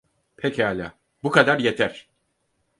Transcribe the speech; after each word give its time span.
Pekala, 0.37 0.97
bu 1.23 1.31
kadar 1.31 1.59
yeter! 1.59 2.09